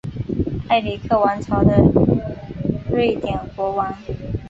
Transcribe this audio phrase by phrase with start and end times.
[0.69, 1.77] 埃里克王朝的
[2.89, 3.95] 瑞典国王。